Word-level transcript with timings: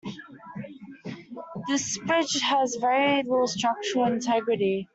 This 1.67 1.95
bridge 1.99 2.39
has 2.41 2.73
very 2.81 3.17
little 3.21 3.45
structural 3.45 4.05
integrity. 4.05 4.89